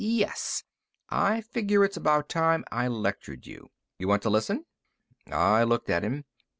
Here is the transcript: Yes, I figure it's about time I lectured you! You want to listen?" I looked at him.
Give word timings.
Yes, 0.03 0.63
I 1.11 1.41
figure 1.41 1.85
it's 1.85 1.95
about 1.95 2.27
time 2.27 2.65
I 2.71 2.87
lectured 2.87 3.45
you! 3.45 3.69
You 3.99 4.07
want 4.07 4.23
to 4.23 4.31
listen?" 4.31 4.65
I 5.31 5.63
looked 5.63 5.91
at 5.91 6.01
him. 6.01 6.25